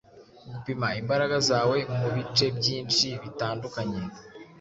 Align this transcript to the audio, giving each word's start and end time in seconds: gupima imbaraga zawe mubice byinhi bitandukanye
gupima 0.53 0.87
imbaraga 1.01 1.37
zawe 1.49 1.77
mubice 1.99 2.45
byinhi 2.57 3.09
bitandukanye 3.23 4.01